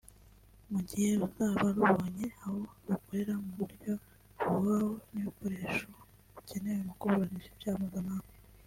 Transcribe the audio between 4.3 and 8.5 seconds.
buhoraho n’ibikoresho bikenewe mu kuburnisha ibyaha mpuzamahanga